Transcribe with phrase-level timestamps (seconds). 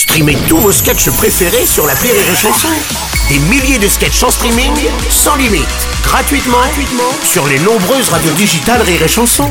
[0.00, 2.68] Streamez tous vos sketchs préférés sur la Rire et Chanson.
[3.28, 4.72] Des milliers de sketchs en streaming,
[5.10, 5.68] sans limite,
[6.02, 9.50] gratuitement, gratuitement sur les nombreuses radios digitales Rire et Chanson.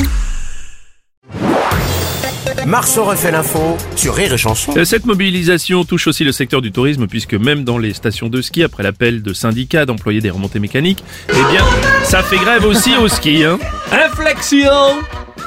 [2.66, 4.74] Marceau refait l'info sur Rire et Chanson.
[4.76, 8.42] Euh, Cette mobilisation touche aussi le secteur du tourisme puisque même dans les stations de
[8.42, 11.64] ski, après l'appel de syndicats d'employer des remontées mécaniques, eh bien,
[12.04, 13.44] ça fait grève aussi au ski.
[13.44, 13.60] Hein.
[13.92, 14.98] Inflexion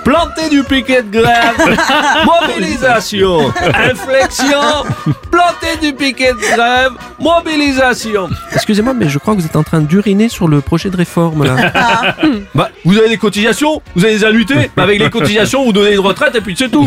[0.05, 1.55] Planter du piquet de grève.
[2.27, 3.53] Mobilisation.
[3.75, 4.85] Inflexion.
[5.31, 6.93] Planter du piquet de grève.
[7.21, 8.29] Mobilisation.
[8.53, 11.45] Excusez-moi, mais je crois que vous êtes en train d'uriner sur le projet de réforme
[11.45, 12.15] là.
[12.55, 15.93] Bah, vous avez des cotisations Vous avez des annuités Bah, Avec les cotisations, vous donnez
[15.93, 16.85] une retraite et puis c'est tout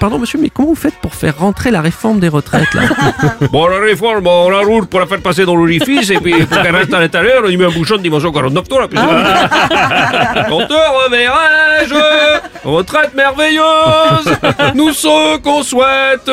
[0.00, 2.80] Pardon monsieur, mais comment vous faites pour faire rentrer la réforme des retraites là
[3.52, 6.62] Bon, la réforme, on la roule pour la faire passer dans l'orifice et puis pour
[6.62, 9.00] qu'elle reste à l'intérieur, on y met un bouchon de dimension 49 tours, bon.
[10.50, 10.72] On te
[11.04, 11.94] reverrai-je
[12.64, 14.38] Retraite merveilleuse.
[14.74, 16.30] Nous ce qu'on souhaite,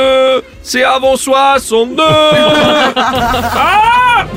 [0.63, 2.02] c'est avant 62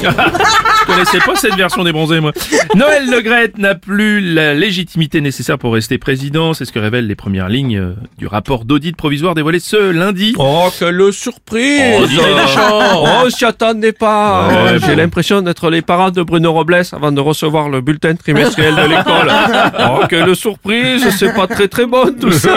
[0.01, 0.07] Je
[0.91, 2.33] connaissais pas cette version des bronzés, moi.
[2.75, 6.55] Noël Le Graët n'a plus la légitimité nécessaire pour rester président.
[6.55, 10.35] C'est ce que révèlent les premières lignes euh, du rapport d'audit provisoire dévoilé ce lundi.
[10.39, 12.81] Oh, quelle surprise Oh, Deschamps.
[13.03, 14.97] Oh, on s'y attendait pas Ouais, J'ai bon.
[14.99, 19.31] l'impression d'être les parents de Bruno Robles avant de recevoir le bulletin trimestriel de l'école.
[19.81, 22.57] Oh, quelle surprise C'est pas très très bon tout ça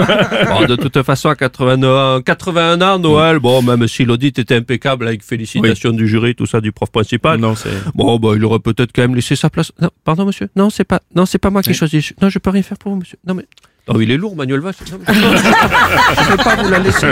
[0.50, 5.08] Bon, De toute façon, à 81, 81 ans, Noël, bon, même si l'audit était impeccable
[5.08, 7.40] avec félicitations du jury, tout ça, du prof principal.
[7.40, 7.70] Non, c'est...
[7.96, 9.72] Bon, bah, il aurait peut-être quand même laissé sa place.
[9.82, 10.50] Non, pardon, monsieur.
[10.56, 12.02] Non, c'est pas, non, c'est pas moi qui ai choisi.
[12.02, 13.18] Je- Non, je peux rien faire pour vous, monsieur.
[13.28, 13.46] Non, mais,
[13.88, 14.74] non, il est lourd, Manuel Valls.
[14.92, 17.08] Non, mais- je peux pas vous la laisser.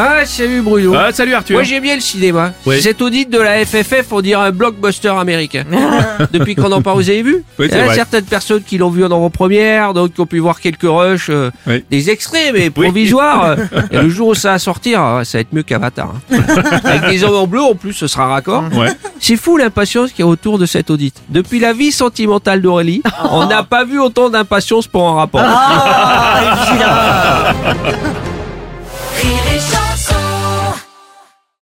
[0.00, 0.94] Ah, salut Bruno.
[0.94, 1.54] Ah, salut Arthur.
[1.54, 2.52] Moi j'aime bien le cinéma.
[2.66, 2.80] Oui.
[2.80, 5.64] Cet audit de la FFF, on dirait un blockbuster américain.
[6.32, 7.94] Depuis qu'on en parle, vous avez vu Oui, Il y a vrai.
[7.96, 11.50] certaines personnes qui l'ont vu en avant-première, d'autres qui ont pu voir quelques rushs, euh,
[11.66, 11.84] Oui.
[11.90, 13.56] des extraits, mais provisoires.
[13.90, 16.12] Et le jour où ça va sortir, euh, ça va être mieux qu'Avatar.
[16.30, 16.38] hein.
[16.84, 18.64] Avec des hommes en bleu, en plus, ce sera raccord.
[18.76, 18.90] Ouais.
[19.18, 21.14] C'est fou l'impatience qu'il y a autour de cet audit.
[21.28, 23.02] Depuis la vie sentimentale d'Aurélie,
[23.32, 25.42] on n'a pas vu autant d'impatience pour un rapport.